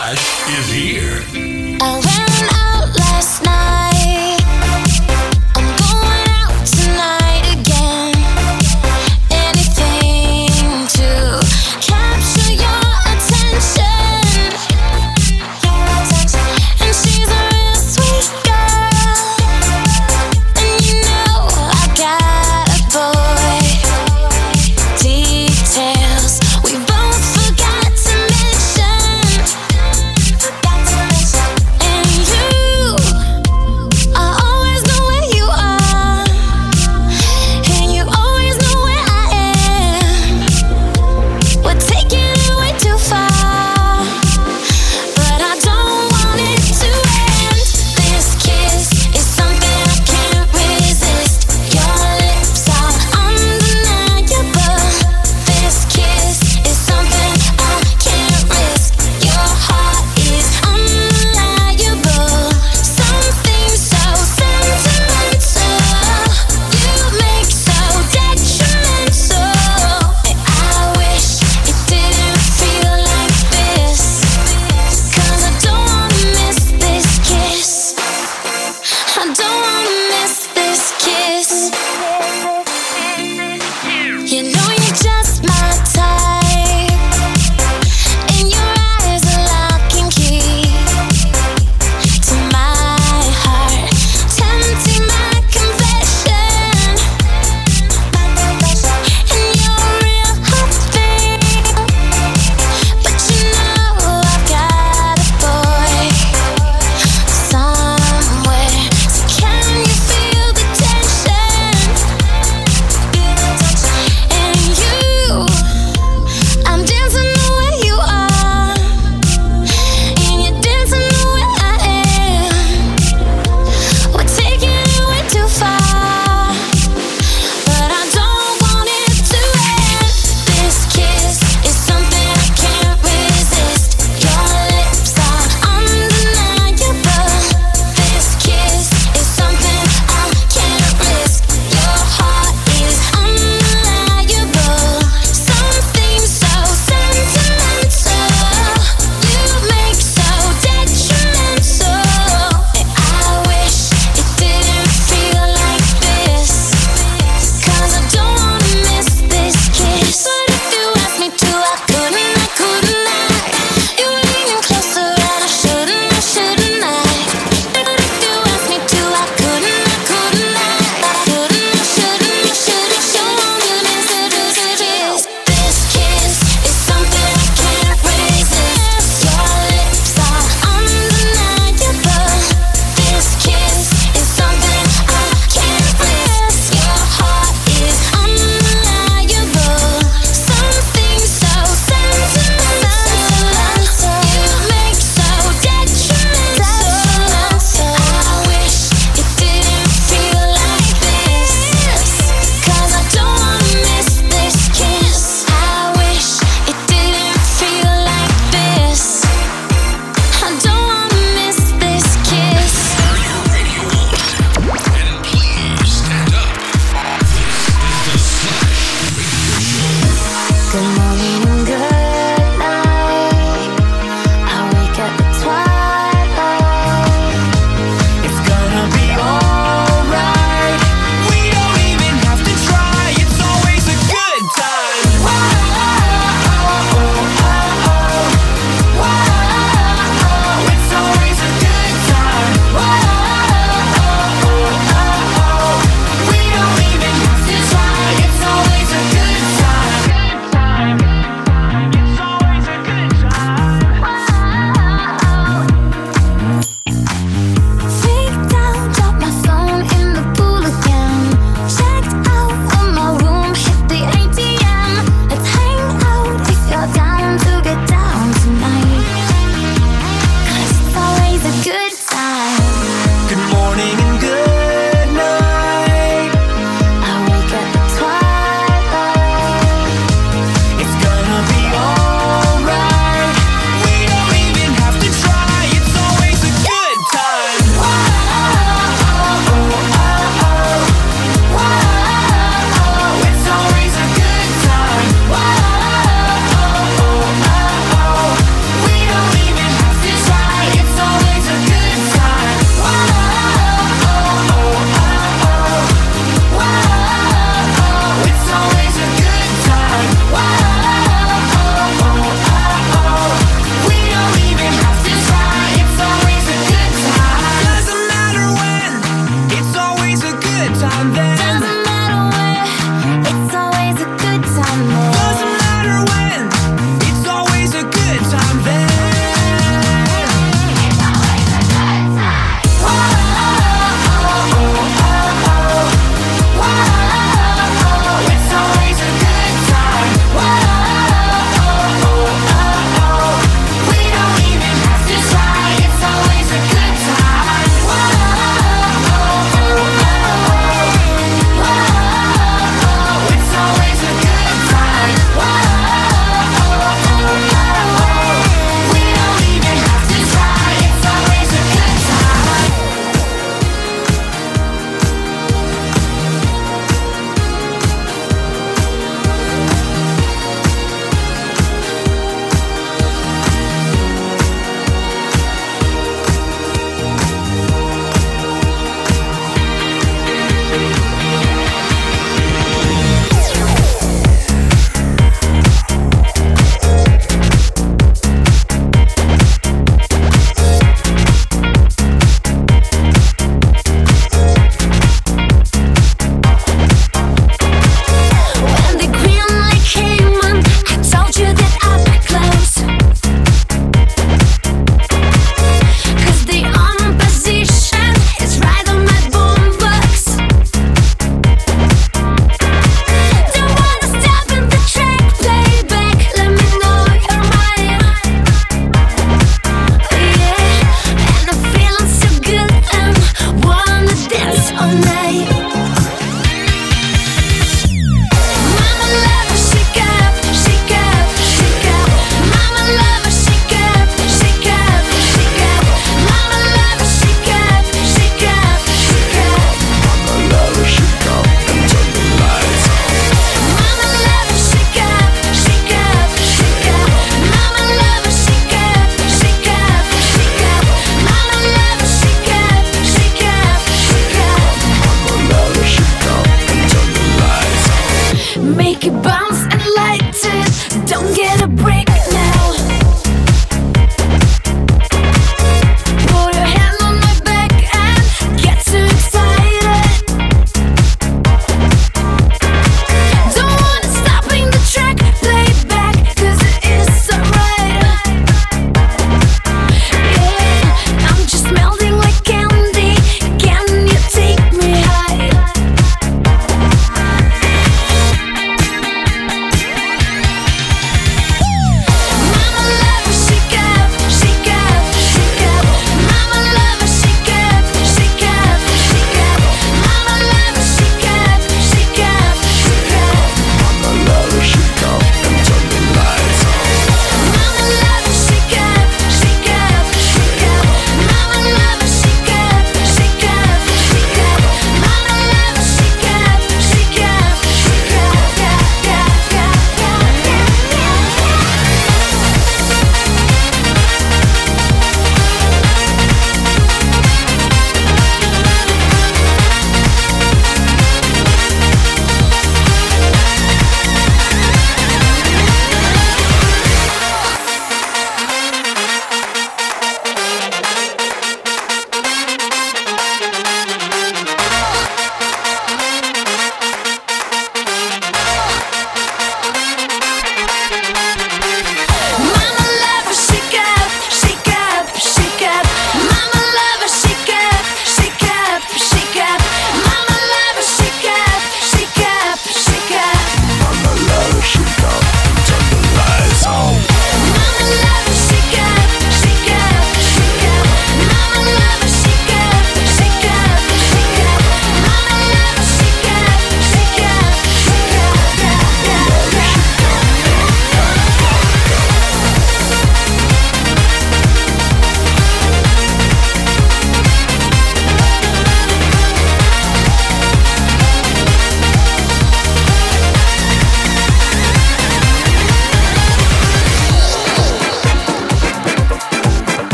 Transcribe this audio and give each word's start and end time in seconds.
Rush 0.00 0.48
is 0.48 0.72
here. 0.72 1.49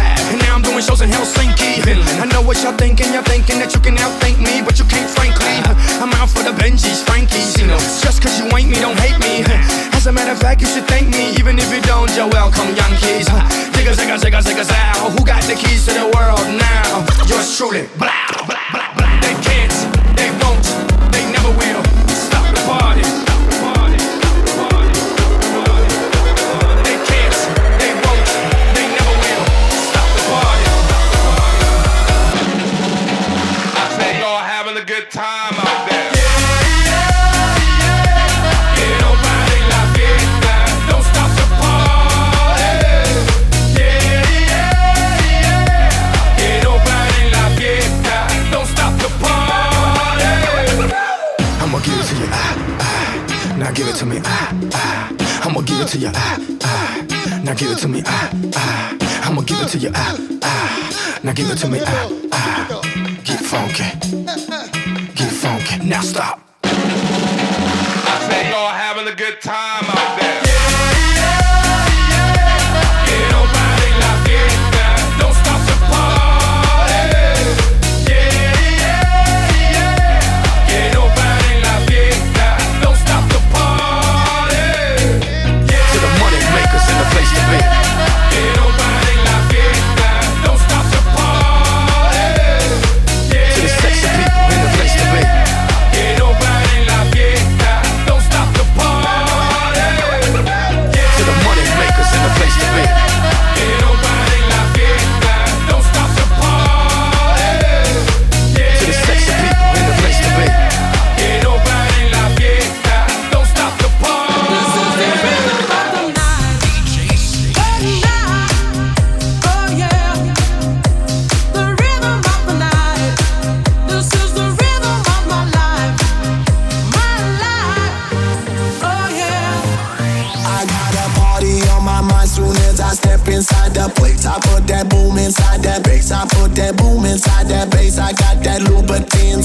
Lab. 0.00 0.16
And 0.32 0.38
now 0.40 0.56
I'm 0.56 0.64
doing 0.64 0.80
shows 0.80 1.02
in 1.04 1.10
Helsinki, 1.12 1.84
Finland. 1.84 2.16
I 2.24 2.26
know 2.32 2.40
what 2.40 2.56
y'all 2.62 2.76
thinking, 2.76 3.12
y'all 3.12 3.26
thinking 3.28 3.58
that 3.60 3.74
you 3.76 3.80
can 3.80 3.96
outthink 4.00 4.40
me, 4.40 4.64
but 4.64 4.80
you 4.80 4.86
can't, 4.88 5.10
frankly. 5.12 5.54
I'm 6.00 6.12
out 6.16 6.30
for 6.32 6.42
the 6.42 6.54
Benjis, 6.56 7.04
Frankies, 7.04 7.60
you 7.60 7.66
know. 7.68 7.80
Just 8.04 8.22
cause 8.22 8.40
you 8.40 8.46
ain't 8.56 8.70
me, 8.72 8.80
don't 8.80 8.98
hate 8.98 9.20
me. 9.20 9.44
As 9.92 10.06
a 10.06 10.12
matter 10.12 10.32
of 10.32 10.40
fact, 10.40 10.60
you 10.62 10.68
should 10.72 10.88
thank 10.88 11.12
me, 11.12 11.36
even 11.36 11.58
if 11.58 11.68
you 11.68 11.82
don't, 11.82 12.08
you're 12.16 12.32
welcome, 12.32 12.68
Yankees. 12.72 13.28
Digga, 13.76 13.92
digga, 13.98 14.16
digga, 14.16 14.40
digga, 14.40 14.64
Who 15.12 15.20
got 15.24 15.42
the 15.44 15.54
keys 15.54 15.84
to 15.86 15.92
the 15.92 16.08
world 16.16 16.46
now? 16.56 17.04
Yours 17.28 17.56
truly, 17.56 17.84
blah, 18.00 18.32
blah, 18.48 18.56
blah. 18.96 18.99
Ah, 54.24 54.52
ah. 54.74 55.46
I'ma 55.46 55.60
give 55.62 55.80
it 55.80 55.88
to 55.88 55.98
you. 55.98 56.10
Ah, 56.14 56.38
ah. 56.62 57.40
Now 57.44 57.54
give 57.54 57.70
it 57.70 57.78
to 57.78 57.88
me. 57.88 58.02
Ah, 58.06 58.30
ah. 58.54 59.28
I'ma 59.28 59.42
give 59.42 59.60
it 59.60 59.68
to 59.68 59.78
you. 59.78 59.90
Ah, 59.94 60.16
ah. 60.42 61.20
Now 61.22 61.32
give 61.32 61.50
it 61.50 61.56
to 61.58 61.68
me. 61.68 61.80
Ah, 61.84 62.08
ah. 62.32 62.66
Get 63.24 63.40
funky. 63.40 63.84
Get 65.14 65.32
funky. 65.32 65.78
Now 65.86 66.00
stop. 66.00 66.40
I 66.64 68.26
said 68.28 68.50
y'all 68.50 68.68
having 68.72 69.08
a 69.12 69.14
good 69.16 69.40
time. 69.40 69.89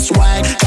Swag. 0.06 0.65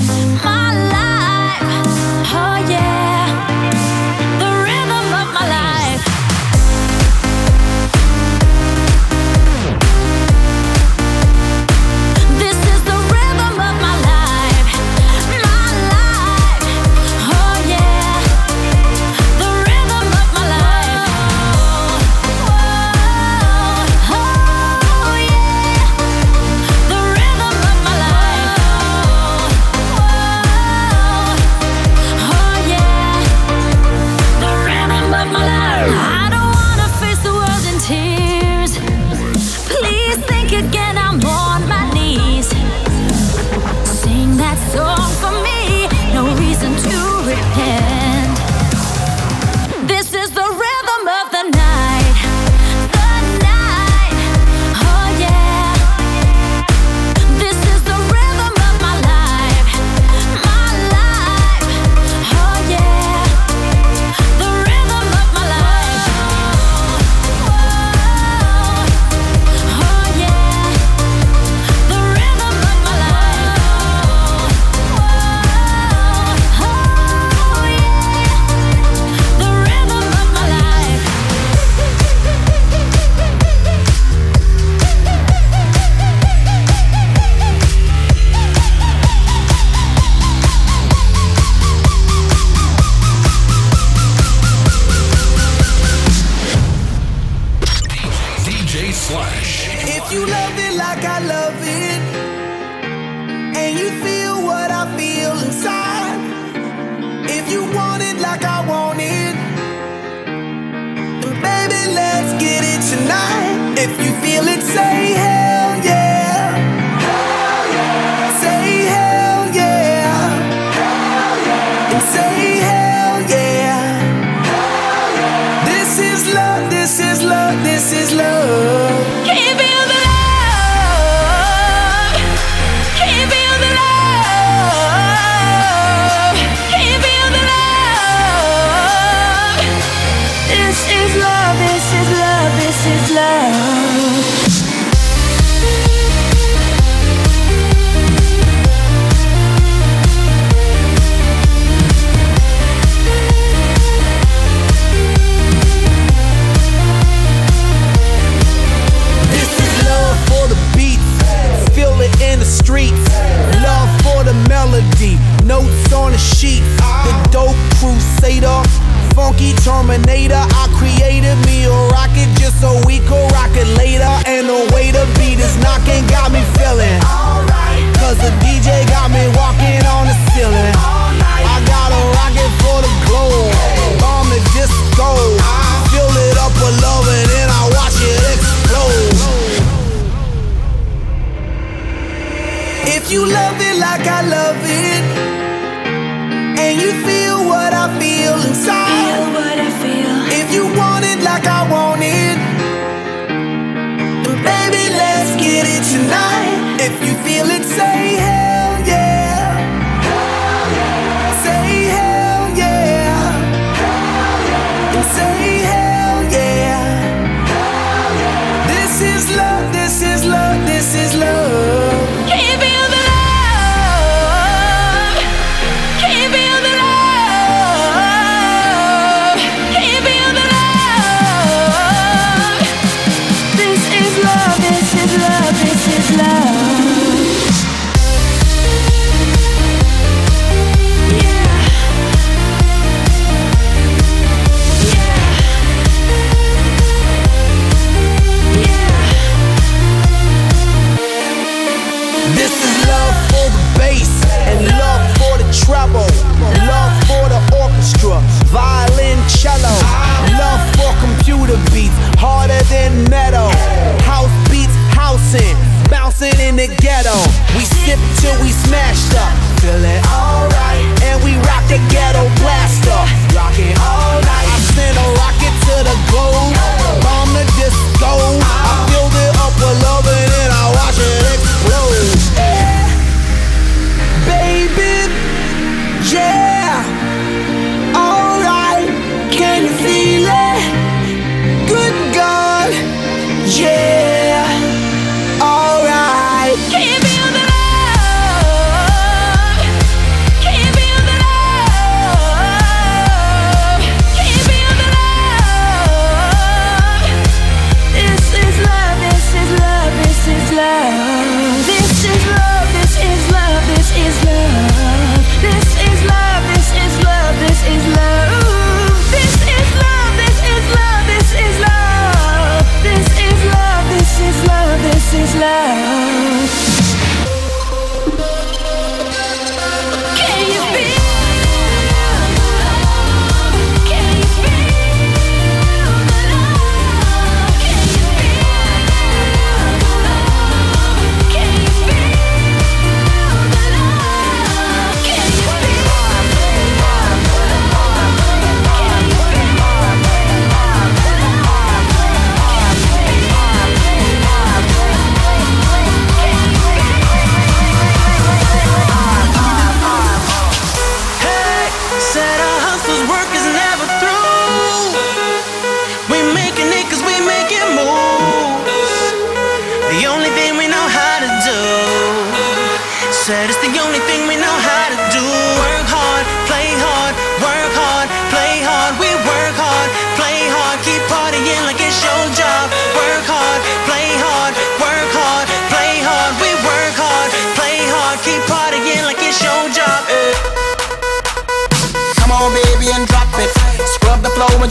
My 0.00 0.90
life. 0.90 0.99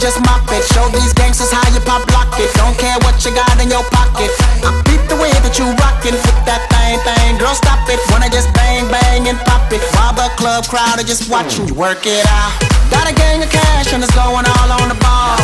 Just 0.00 0.16
mop 0.24 0.48
it. 0.48 0.64
Show 0.72 0.88
these 0.96 1.12
gangsters 1.12 1.52
how 1.52 1.62
you 1.76 1.80
pop 1.84 2.00
lock 2.16 2.32
it. 2.40 2.48
Don't 2.56 2.74
care 2.80 2.96
what 3.04 3.20
you 3.20 3.30
got 3.36 3.52
in 3.60 3.68
your 3.68 3.84
pocket. 3.92 4.32
I 4.64 4.72
beat 4.88 5.04
the 5.12 5.16
way 5.20 5.28
that 5.44 5.60
you 5.60 5.68
rockin'. 5.76 6.16
Flip 6.16 6.40
that 6.48 6.64
thing, 6.72 6.96
thing, 7.04 7.36
girl, 7.36 7.52
stop 7.52 7.84
it. 7.92 8.00
Wanna 8.08 8.32
just 8.32 8.48
bang, 8.56 8.88
bang, 8.88 9.28
and 9.28 9.36
pop 9.44 9.68
it. 9.68 9.84
While 9.92 10.16
the 10.16 10.32
club 10.40 10.64
crowd 10.72 10.96
are 10.96 11.04
just 11.04 11.28
watching 11.28 11.68
you 11.68 11.76
work 11.76 12.08
it 12.08 12.24
out. 12.32 12.56
Got 12.88 13.12
a 13.12 13.14
gang 13.14 13.44
of 13.44 13.52
cash 13.52 13.92
and 13.92 14.00
it's 14.00 14.16
going 14.16 14.48
all 14.48 14.68
on 14.80 14.88
the 14.88 14.98
ball. 15.04 15.36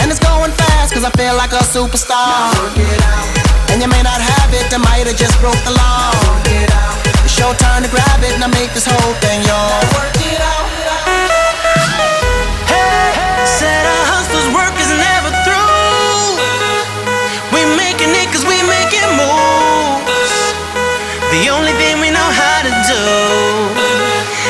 And 0.00 0.08
it's 0.08 0.20
going 0.20 0.50
fast 0.56 0.96
cause 0.96 1.04
I 1.04 1.12
feel 1.12 1.36
like 1.36 1.52
a 1.52 1.60
superstar. 1.60 2.56
And 3.68 3.84
you 3.84 3.88
may 3.92 4.00
not 4.00 4.16
have 4.16 4.50
it, 4.56 4.72
I 4.72 4.80
might 4.80 5.04
have 5.04 5.20
just 5.20 5.36
broke 5.44 5.60
the 5.68 5.76
law. 5.76 6.08
It's 7.20 7.36
your 7.36 7.52
turn 7.60 7.84
to 7.84 7.90
grab 7.92 8.24
it 8.24 8.32
and 8.32 8.40
I 8.40 8.48
make 8.48 8.72
this 8.72 8.88
whole 8.88 9.14
thing 9.20 9.44
yours. 9.44 9.86
Work 9.92 10.16
it 10.24 10.40
out. 10.40 10.56
We 17.56 17.64
making 17.78 18.12
it 18.12 18.28
cause 18.34 18.44
we 18.44 18.58
making 18.68 19.08
moves. 19.16 20.34
The 21.32 21.48
only 21.48 21.72
thing 21.80 21.96
we 22.04 22.10
know 22.12 22.28
how 22.40 22.58
to 22.68 22.72
do. 22.84 23.02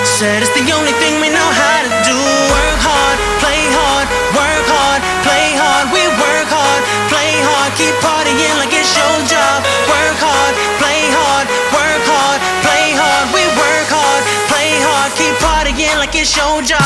Said 0.02 0.42
it's 0.42 0.50
the 0.58 0.66
only 0.74 0.90
thing 0.98 1.20
we 1.22 1.28
know 1.30 1.50
how 1.62 1.78
to 1.86 1.92
do. 2.02 2.18
Work 2.50 2.80
hard, 2.82 3.16
play 3.38 3.62
hard, 3.78 4.06
work 4.34 4.66
hard, 4.66 5.00
play 5.22 5.54
hard, 5.54 5.86
we 5.94 6.02
work 6.18 6.48
hard, 6.50 6.82
play 7.12 7.30
hard, 7.46 7.70
keep 7.78 7.94
partying 8.02 8.56
like 8.58 8.74
it's 8.74 8.90
your 8.96 9.16
job. 9.30 9.62
Work 9.86 10.18
hard, 10.18 10.54
play 10.82 11.06
hard, 11.14 11.46
work 11.70 12.02
hard, 12.10 12.40
play 12.66 12.96
hard. 12.96 13.26
We 13.30 13.44
work 13.54 13.88
hard, 13.92 14.22
play 14.50 14.72
hard, 14.82 15.10
keep 15.14 15.34
partying 15.38 15.94
like 16.02 16.16
it's 16.16 16.34
your 16.34 16.58
job. 16.64 16.85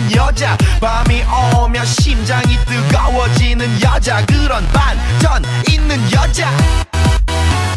있는 0.00 0.16
여자 0.16 0.56
밤이 0.80 1.22
오면 1.54 1.84
심장이 1.84 2.58
뜨거워지는 2.64 3.82
여자 3.82 4.24
그런 4.24 4.66
반전 4.68 5.44
있는 5.68 6.00
여자. 6.12 6.50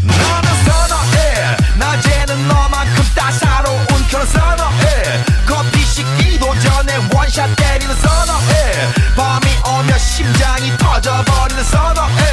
나는 0.02 0.64
선어해 0.66 1.58
낮에는 1.78 2.48
너만큼 2.48 3.04
따사로운 3.14 3.86
그런 4.10 4.26
선어해. 4.26 5.26
커피 5.46 5.84
식기도 5.86 6.58
전에 6.60 6.96
원샷 7.14 7.56
때리는 7.56 7.96
선어해. 7.96 8.94
밤이 9.16 9.48
오면 9.68 10.00
심장이 10.00 10.78
터져버리는 10.78 11.64
선어해 11.64 12.33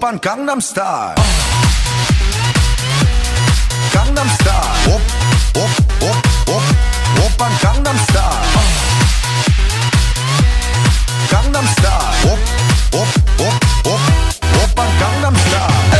오빤 0.00 0.18
강남스타일 0.20 1.16
강남스타일 3.92 4.88
오, 4.88 4.92
오, 4.94 5.60
오, 6.00 6.06
오, 6.50 7.26
오빤 7.26 7.52
강남스타일 7.58 8.40
강남스타일 11.30 12.26
오, 12.26 12.30
오, 12.96 13.00
오, 13.02 13.44
오, 13.90 13.98
오빤 14.64 14.98
강남스타일 14.98 15.99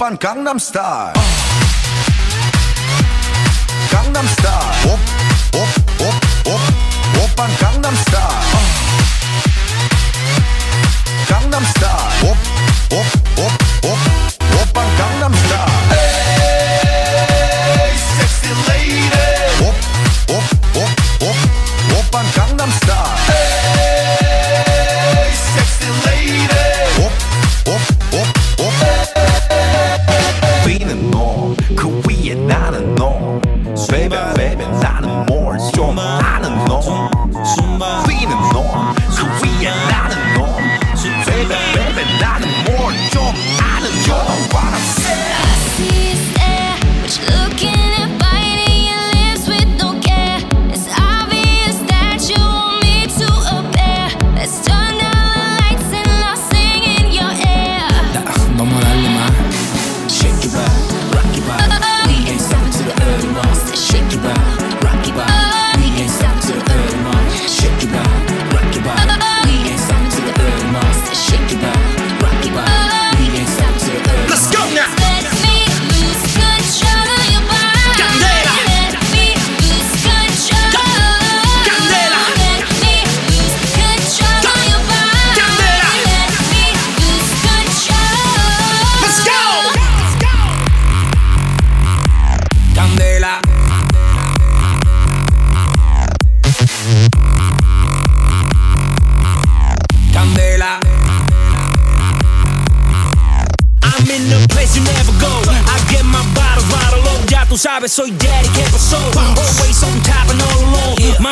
오빤 0.00 0.16
강남스타일 0.16 1.12
강남스타일 3.92 4.86
오, 4.86 4.92
오, 5.52 5.60
오, 6.00 6.04
오, 6.48 7.24
오빤 7.24 7.54
강남스타일 7.58 8.24
강남스타일 11.28 12.24
오, 12.24 12.28
오, 12.28 12.96
오, 12.96 13.42
오, 13.42 13.59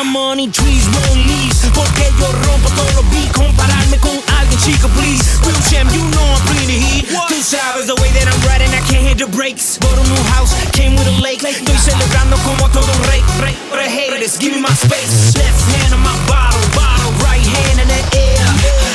alone 0.00 0.10
My 0.10 0.12
money 0.12 0.50
trees 0.50 0.88
won't 0.88 1.26
leaves 1.26 1.60
Porque 1.74 2.08
yo 2.18 2.32
rompo 2.32 2.68
todos 2.70 2.94
los 2.94 3.04
beats 3.10 3.32
Compararme 3.32 3.98
con 3.98 4.16
alguien, 4.38 4.60
chica, 4.60 4.88
please. 4.88 5.22
Real 5.44 5.60
champ, 5.68 5.92
you 5.92 6.02
know 6.10 6.24
I'm 6.24 6.44
bringing 6.46 6.68
the 6.68 6.78
heat 6.78 7.06
Tú 7.28 7.42
sabes 7.42 7.86
the 7.86 7.94
way 8.00 8.10
that 8.16 8.26
I'm 8.28 8.40
riding 8.48 8.70
I 8.72 8.80
can't 8.88 9.06
hit 9.06 9.18
the 9.18 9.26
brakes. 9.26 9.78
Bought 9.78 9.98
a 9.98 10.04
new 10.08 10.22
house, 10.34 10.54
came 10.72 10.96
with 10.96 11.06
a 11.06 11.20
lake. 11.22 11.42
Estoy 11.42 11.76
celebrando 11.78 12.36
como 12.44 12.68
todo 12.70 12.90
un 12.90 13.02
rey, 13.08 13.22
rey 13.40 13.56
For 13.68 13.76
the 13.76 13.88
haters, 13.88 14.38
give 14.38 14.54
me 14.54 14.60
my 14.60 14.72
space. 14.74 15.36
Left 15.36 15.60
hand 15.76 15.94
on 15.94 16.00
my 16.00 16.16
bottle, 16.28 16.64
bottle 16.74 17.12
Right 17.24 17.44
hand 17.44 17.80
in 17.80 17.88
the 17.88 18.02
air. 18.16 18.44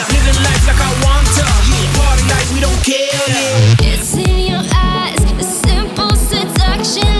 Living 0.10 0.40
life 0.42 0.64
like 0.66 0.82
I 0.82 0.92
want 1.06 1.28
to. 1.38 1.46
Party 1.98 2.24
like 2.30 2.50
we 2.54 2.60
don't 2.62 2.82
care. 2.84 3.14
It's 3.82 4.14
in 4.16 4.52
your 4.52 4.64
eyes, 4.74 5.22
the 5.38 5.44
simple 5.44 6.16
seduction 6.16 7.16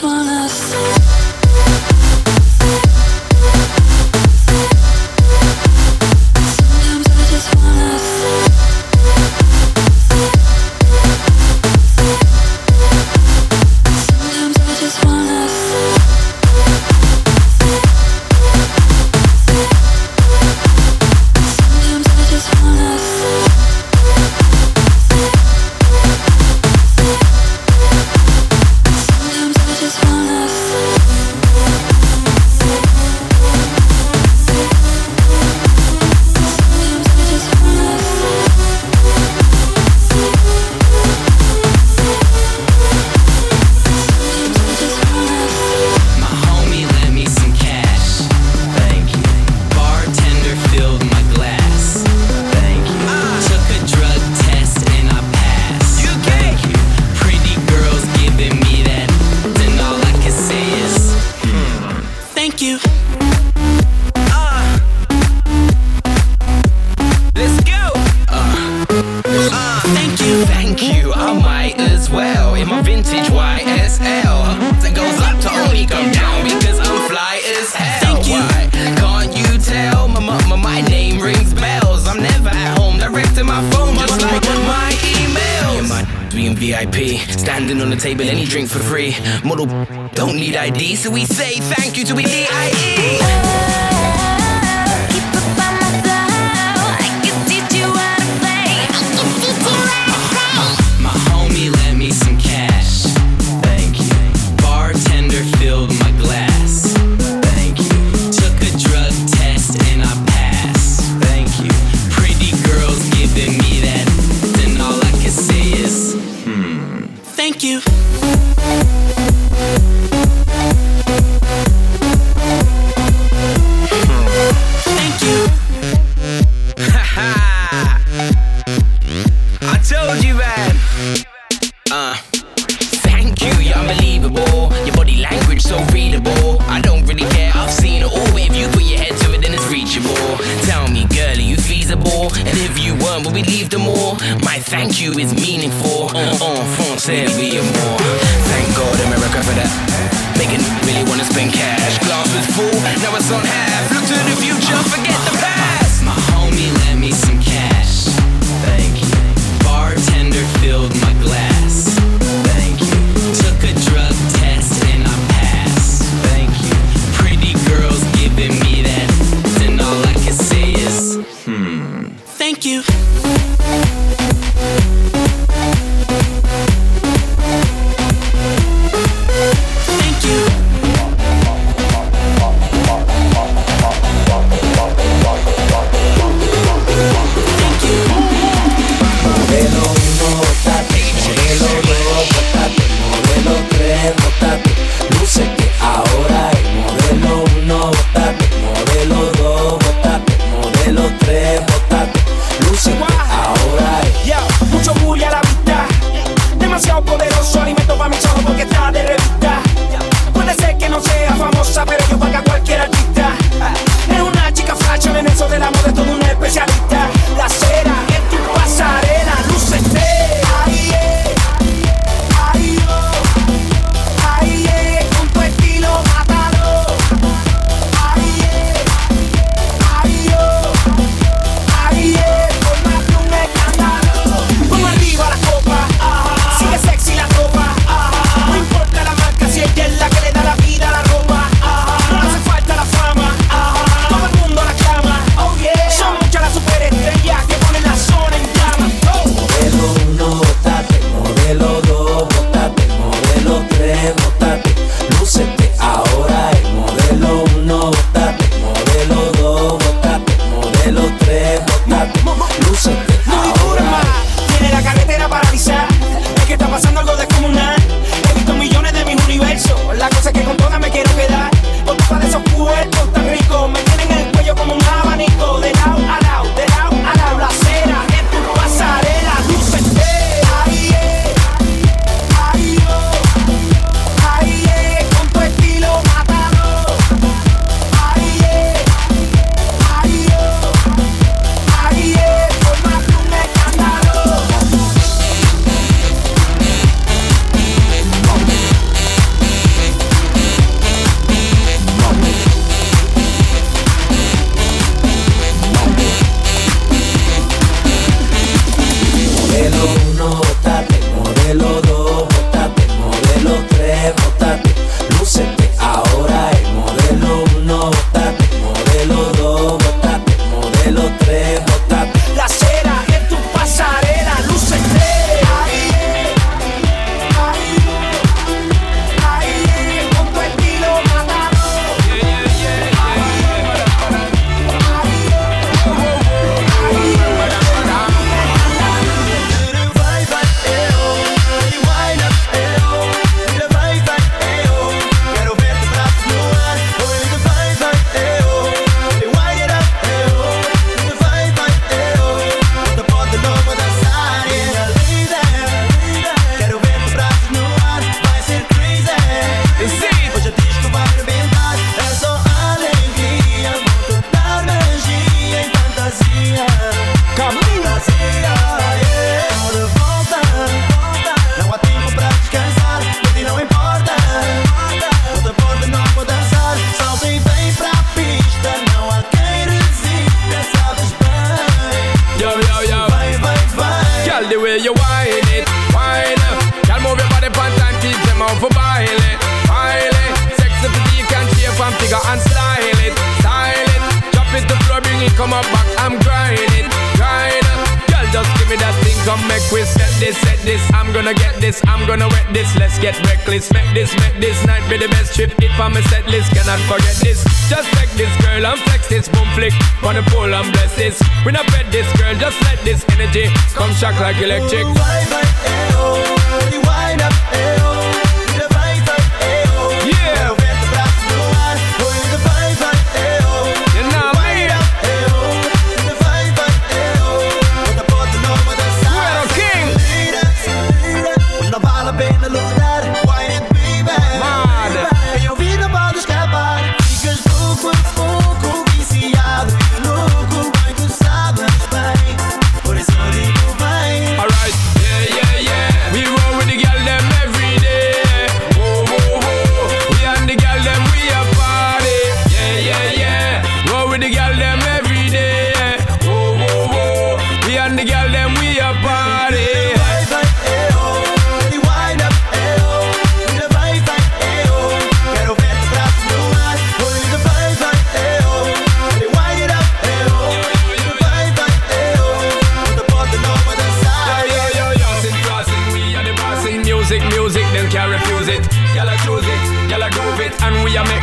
just 0.00 0.02
wanna 0.02 0.48
say. 0.48 0.99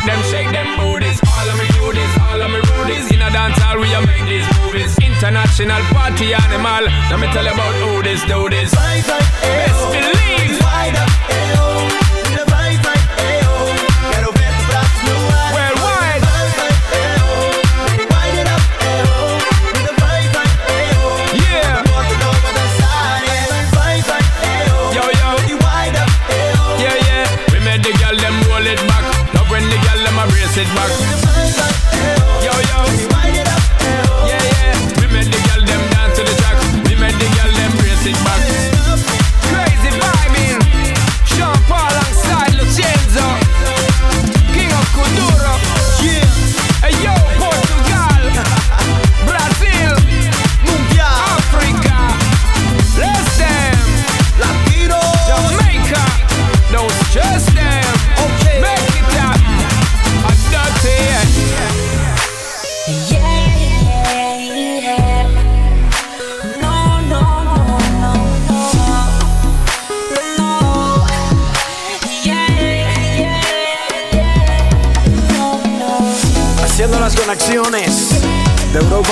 them, 0.08 0.24
shake 0.24 0.52
them 0.52 0.68
booties. 0.80 1.20
All 1.28 1.50
of 1.50 1.58
me 1.60 1.68
do 1.76 2.18
all 2.20 2.42
of 2.42 2.50
me 2.50 2.60
rudies. 2.74 3.12
In 3.12 3.22
a 3.22 3.30
dance 3.30 3.60
hall, 3.60 3.78
we 3.78 3.92
make 4.08 4.26
these 4.26 4.48
movies. 4.58 4.98
International 5.00 5.82
party 5.94 6.34
animal. 6.34 6.84
Let 7.12 7.20
me 7.20 7.28
tell 7.28 7.46
you 7.46 7.52
about 7.52 7.74
who 7.82 8.02
this 8.02 8.24
do 8.26 8.50
this. 8.50 8.74
Bye, 8.74 9.04
bye. 9.08 9.37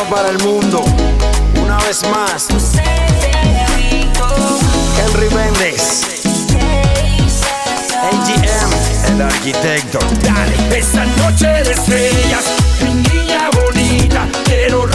para 0.04 0.30
el 0.30 0.38
mundo. 0.40 0.84
Una 1.62 1.78
vez 1.80 2.02
más. 2.10 2.48
Henry 5.00 5.30
Méndez. 5.34 6.04
AGM, 8.04 9.14
el 9.14 9.22
arquitecto. 9.22 10.00
Dale, 10.22 10.78
esa 10.78 11.06
noche 11.06 11.48
de 11.48 11.72
estrellas, 11.72 12.46
mi 12.84 12.94
niña 12.94 13.50
bonita, 13.52 14.28
quiero 14.44 14.86